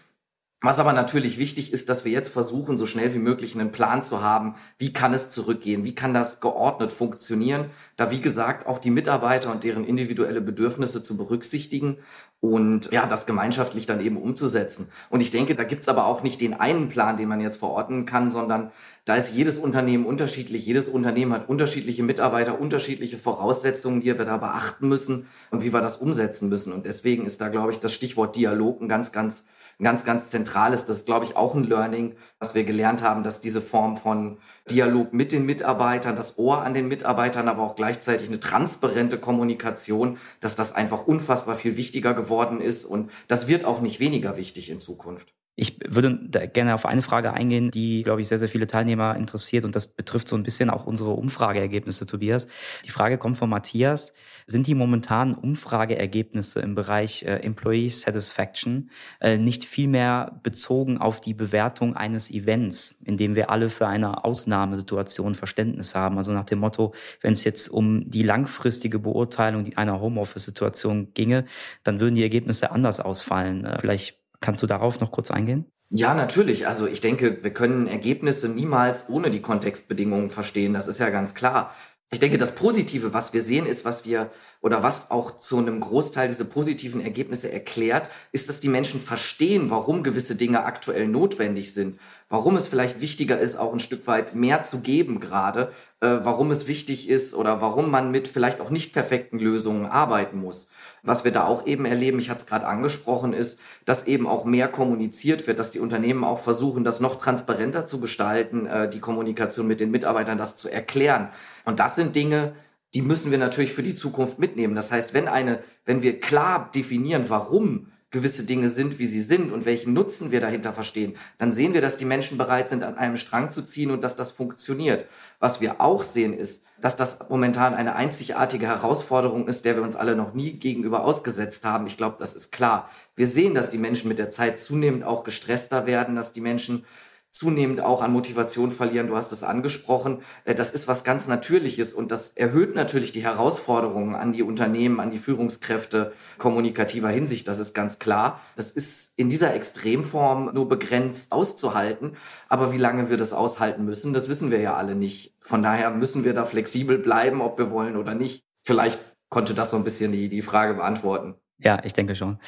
[0.61, 4.03] Was aber natürlich wichtig ist, dass wir jetzt versuchen, so schnell wie möglich einen Plan
[4.03, 8.79] zu haben, wie kann es zurückgehen, wie kann das geordnet funktionieren, da wie gesagt auch
[8.79, 11.99] die Mitarbeiter und deren individuelle Bedürfnisse zu berücksichtigen
[12.41, 14.89] und ja, das gemeinschaftlich dann eben umzusetzen.
[15.11, 18.07] Und ich denke, da gibt's aber auch nicht den einen Plan, den man jetzt verorten
[18.07, 18.71] kann, sondern
[19.05, 20.65] da ist jedes Unternehmen unterschiedlich.
[20.65, 25.81] Jedes Unternehmen hat unterschiedliche Mitarbeiter, unterschiedliche Voraussetzungen, die wir da beachten müssen und wie wir
[25.81, 26.73] das umsetzen müssen.
[26.73, 29.45] Und deswegen ist da, glaube ich, das Stichwort Dialog ein ganz, ganz
[29.83, 30.89] ganz, ganz zentral ist.
[30.89, 34.39] Das ist, glaube ich, auch ein Learning, was wir gelernt haben, dass diese Form von
[34.71, 40.19] Dialog mit den Mitarbeitern, das Ohr an den Mitarbeitern, aber auch gleichzeitig eine transparente Kommunikation,
[40.41, 44.71] dass das einfach unfassbar viel wichtiger geworden ist und das wird auch nicht weniger wichtig
[44.71, 45.38] in Zukunft.
[45.61, 46.17] Ich würde
[46.53, 49.89] gerne auf eine Frage eingehen, die, glaube ich, sehr, sehr viele Teilnehmer interessiert und das
[49.89, 52.47] betrifft so ein bisschen auch unsere Umfrageergebnisse, Tobias.
[52.85, 54.13] Die Frage kommt von Matthias.
[54.47, 58.91] Sind die momentanen Umfrageergebnisse im Bereich äh, Employee Satisfaction
[59.21, 63.89] äh, nicht viel mehr bezogen auf die Bewertung eines Events, in dem wir alle für
[63.89, 66.19] eine Ausnahmesituation Verständnis haben?
[66.19, 71.47] Also nach dem Motto, wenn es jetzt um die langfristige Beurteilung einer Homeoffice-Situation ginge,
[71.83, 73.65] dann würden die Ergebnisse anders ausfallen.
[73.65, 75.71] Äh, vielleicht Kannst du darauf noch kurz eingehen?
[75.91, 76.67] Ja, natürlich.
[76.67, 80.75] Also ich denke, wir können Ergebnisse niemals ohne die Kontextbedingungen verstehen.
[80.75, 81.75] Das ist ja ganz klar.
[82.11, 84.31] Ich denke, das Positive, was wir sehen, ist, was wir
[84.63, 89.69] oder was auch zu einem Großteil diese positiven Ergebnisse erklärt, ist, dass die Menschen verstehen,
[89.69, 94.35] warum gewisse Dinge aktuell notwendig sind, warum es vielleicht wichtiger ist, auch ein Stück weit
[94.35, 98.71] mehr zu geben gerade, äh, warum es wichtig ist oder warum man mit vielleicht auch
[98.71, 100.69] nicht perfekten Lösungen arbeiten muss.
[101.03, 104.45] Was wir da auch eben erleben, ich hatte es gerade angesprochen, ist, dass eben auch
[104.45, 109.01] mehr kommuniziert wird, dass die Unternehmen auch versuchen, das noch transparenter zu gestalten, äh, die
[109.01, 111.29] Kommunikation mit den Mitarbeitern, das zu erklären.
[111.69, 112.55] Und das sind Dinge,
[112.95, 114.75] die müssen wir natürlich für die Zukunft mitnehmen.
[114.75, 119.53] Das heißt, wenn eine, wenn wir klar definieren, warum gewisse Dinge sind, wie sie sind
[119.53, 122.97] und welchen Nutzen wir dahinter verstehen, dann sehen wir, dass die Menschen bereit sind, an
[122.97, 125.07] einem Strang zu ziehen und dass das funktioniert.
[125.41, 129.95] Was wir auch sehen ist, dass das momentan eine einzigartige Herausforderung ist, der wir uns
[129.95, 131.87] alle noch nie gegenüber ausgesetzt haben.
[131.87, 132.89] Ich glaube, das ist klar.
[133.15, 136.87] Wir sehen, dass die Menschen mit der Zeit zunehmend auch gestresster werden, dass die Menschen
[137.31, 139.07] zunehmend auch an Motivation verlieren.
[139.07, 140.23] Du hast es angesprochen.
[140.45, 145.01] Äh, das ist was ganz Natürliches und das erhöht natürlich die Herausforderungen an die Unternehmen,
[145.01, 147.49] an die Führungskräfte kommunikativer Hinsicht.
[147.49, 148.41] Das ist ganz klar.
[148.57, 152.17] Das ist in dieser Extremform nur begrenzt auszuhalten.
[152.49, 155.35] Aber wie lange wir das aushalten müssen, das wissen wir ja alle nicht.
[155.41, 158.45] Von daher müssen wir da flexibel bleiben, ob wir wollen oder nicht.
[158.65, 161.35] Vielleicht konnte das so ein bisschen die, die Frage beantworten.
[161.59, 162.39] Ja, ich denke schon.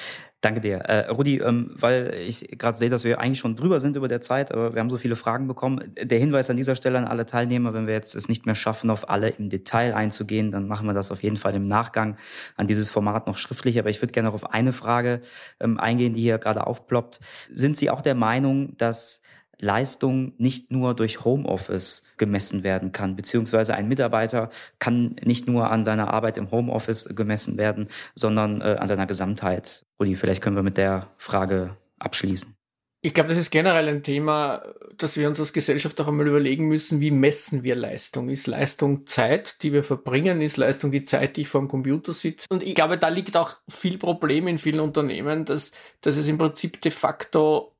[0.42, 0.76] Danke dir.
[0.78, 4.22] Äh, Rudi, ähm, weil ich gerade sehe, dass wir eigentlich schon drüber sind über der
[4.22, 5.92] Zeit, aber wir haben so viele Fragen bekommen.
[6.00, 8.88] Der Hinweis an dieser Stelle an alle Teilnehmer, wenn wir jetzt es nicht mehr schaffen,
[8.88, 12.16] auf alle im Detail einzugehen, dann machen wir das auf jeden Fall im Nachgang
[12.56, 13.78] an dieses Format noch schriftlich.
[13.78, 15.20] Aber ich würde gerne noch auf eine Frage
[15.60, 17.20] ähm, eingehen, die hier gerade aufploppt.
[17.52, 19.20] Sind Sie auch der Meinung, dass
[19.60, 25.84] Leistung nicht nur durch Homeoffice gemessen werden kann, beziehungsweise ein Mitarbeiter kann nicht nur an
[25.84, 29.84] seiner Arbeit im Homeoffice gemessen werden, sondern äh, an seiner Gesamtheit.
[29.98, 32.54] Uli, vielleicht können wir mit der Frage abschließen.
[33.02, 34.62] Ich glaube, das ist generell ein Thema,
[34.98, 38.28] dass wir uns als Gesellschaft auch einmal überlegen müssen, wie messen wir Leistung?
[38.28, 40.42] Ist Leistung Zeit, die wir verbringen?
[40.42, 42.46] Ist Leistung die Zeit, die ich vor dem Computer sitze?
[42.50, 46.36] Und ich glaube, da liegt auch viel Problem in vielen Unternehmen, dass, dass es im
[46.36, 47.74] Prinzip de facto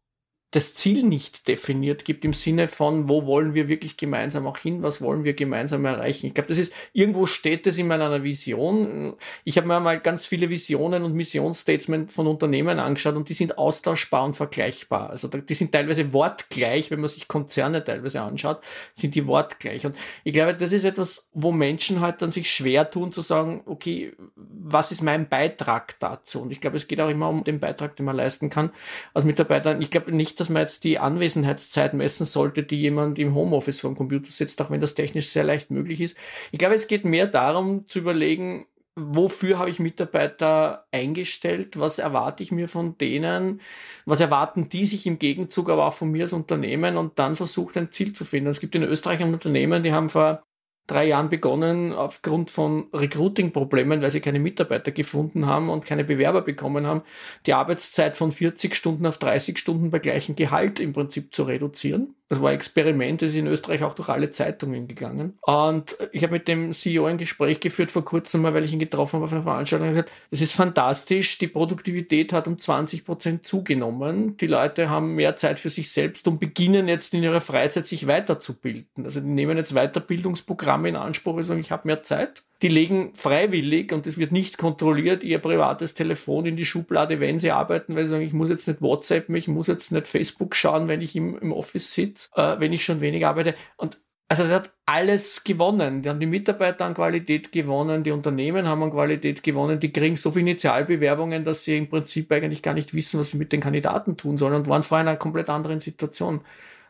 [0.53, 4.83] das Ziel nicht definiert gibt im Sinne von, wo wollen wir wirklich gemeinsam auch hin,
[4.83, 6.27] was wollen wir gemeinsam erreichen.
[6.27, 9.15] Ich glaube, das ist, irgendwo steht das in meiner Vision.
[9.45, 13.59] Ich habe mir mal ganz viele Visionen und Missionsstatements von Unternehmen angeschaut und die sind
[13.59, 15.11] austauschbar und vergleichbar.
[15.11, 18.61] Also die sind teilweise wortgleich, wenn man sich Konzerne teilweise anschaut,
[18.93, 19.87] sind die wortgleich.
[19.87, 23.63] Und ich glaube, das ist etwas, wo Menschen halt dann sich schwer tun zu sagen,
[23.67, 26.43] okay, was ist mein Beitrag dazu?
[26.43, 28.71] Und ich glaube, es geht auch immer um den Beitrag, den man leisten kann
[29.15, 29.79] als Mitarbeiter.
[29.79, 33.95] Ich glaube nicht, dass man jetzt die Anwesenheitszeit messen sollte, die jemand im Homeoffice vor
[33.95, 36.17] Computer sitzt, auch wenn das technisch sehr leicht möglich ist.
[36.51, 42.43] Ich glaube, es geht mehr darum zu überlegen, wofür habe ich Mitarbeiter eingestellt, was erwarte
[42.43, 43.61] ich mir von denen,
[44.05, 47.77] was erwarten die sich im Gegenzug aber auch von mir als Unternehmen und dann versucht
[47.77, 48.51] ein Ziel zu finden.
[48.51, 50.43] Es gibt in Österreich ein Unternehmen, die haben vor
[50.91, 56.43] drei Jahren begonnen, aufgrund von Recruiting-Problemen, weil sie keine Mitarbeiter gefunden haben und keine Bewerber
[56.43, 57.03] bekommen haben,
[57.47, 62.15] die Arbeitszeit von 40 Stunden auf 30 Stunden bei gleichem Gehalt im Prinzip zu reduzieren.
[62.31, 65.37] Das war ein Experiment, das ist in Österreich auch durch alle Zeitungen gegangen.
[65.43, 68.79] Und ich habe mit dem CEO ein Gespräch geführt vor kurzem mal, weil ich ihn
[68.79, 73.45] getroffen habe auf einer Veranstaltung und das ist fantastisch, die Produktivität hat um 20 Prozent
[73.45, 74.37] zugenommen.
[74.37, 78.07] Die Leute haben mehr Zeit für sich selbst und beginnen jetzt in ihrer Freizeit sich
[78.07, 79.05] weiterzubilden.
[79.05, 83.13] Also die nehmen jetzt Weiterbildungsprogramme in Anspruch und sagen, ich habe mehr Zeit die legen
[83.15, 87.97] freiwillig und es wird nicht kontrolliert ihr privates Telefon in die Schublade, wenn sie arbeiten,
[87.97, 91.01] weil sie sagen, ich muss jetzt nicht WhatsApp, ich muss jetzt nicht Facebook schauen, wenn
[91.01, 93.55] ich im, im Office sitze, äh, wenn ich schon wenig arbeite.
[93.77, 96.03] Und also das hat alles gewonnen.
[96.03, 100.15] Die haben die Mitarbeiter an Qualität gewonnen, die Unternehmen haben an Qualität gewonnen, die kriegen
[100.15, 103.61] so viele Initialbewerbungen, dass sie im Prinzip eigentlich gar nicht wissen, was sie mit den
[103.61, 106.43] Kandidaten tun sollen und waren vorher in einer komplett anderen Situation.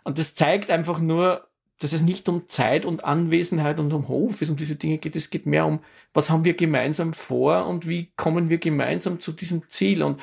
[0.02, 1.49] Und das zeigt einfach nur,
[1.80, 5.16] dass es nicht um Zeit und Anwesenheit und um Hof ist, um diese Dinge geht.
[5.16, 5.80] Es geht mehr um,
[6.14, 10.02] was haben wir gemeinsam vor und wie kommen wir gemeinsam zu diesem Ziel.
[10.02, 10.22] Und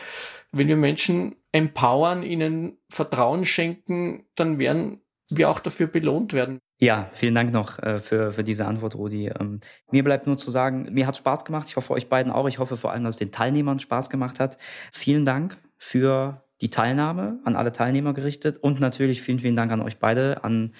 [0.52, 6.60] wenn wir Menschen empowern, ihnen Vertrauen schenken, dann werden wir auch dafür belohnt werden.
[6.80, 9.32] Ja, vielen Dank noch äh, für, für diese Antwort, Rudi.
[9.40, 9.60] Ähm,
[9.92, 11.68] mir bleibt nur zu sagen, mir hat Spaß gemacht.
[11.70, 12.48] Ich hoffe euch beiden auch.
[12.48, 14.58] Ich hoffe vor allem, dass es den Teilnehmern Spaß gemacht hat.
[14.94, 19.82] Vielen Dank für die Teilnahme an alle Teilnehmer gerichtet und natürlich vielen, vielen Dank an
[19.82, 20.74] euch beide, an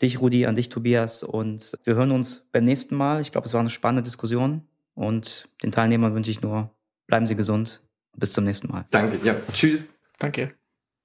[0.00, 1.22] dich, Rudi, an dich, Tobias.
[1.22, 3.20] Und wir hören uns beim nächsten Mal.
[3.20, 4.62] Ich glaube, es war eine spannende Diskussion
[4.94, 6.70] und den Teilnehmern wünsche ich nur,
[7.06, 7.80] bleiben Sie gesund.
[8.16, 8.84] Bis zum nächsten Mal.
[8.92, 9.18] Danke.
[9.24, 9.88] Ja, tschüss.
[10.18, 10.54] Danke.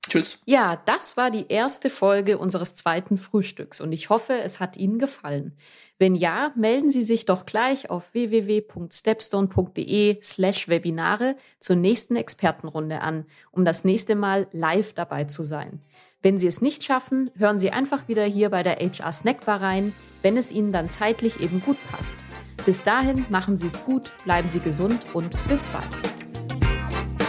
[0.09, 0.41] Tschüss.
[0.45, 4.99] Ja, das war die erste Folge unseres zweiten Frühstücks und ich hoffe, es hat Ihnen
[4.99, 5.55] gefallen.
[5.97, 13.25] Wenn ja, melden Sie sich doch gleich auf www.stepstone.de slash Webinare zur nächsten Expertenrunde an,
[13.51, 15.81] um das nächste Mal live dabei zu sein.
[16.21, 19.93] Wenn Sie es nicht schaffen, hören Sie einfach wieder hier bei der HR Snackbar rein,
[20.21, 22.17] wenn es Ihnen dann zeitlich eben gut passt.
[22.65, 26.18] Bis dahin machen Sie es gut, bleiben Sie gesund und bis bald.